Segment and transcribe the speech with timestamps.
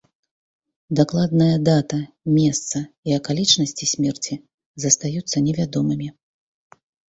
[0.99, 1.99] Дакладная дата,
[2.37, 2.77] месца
[3.11, 4.41] і акалічнасці смерці
[4.87, 6.13] застаюцца невядомымі.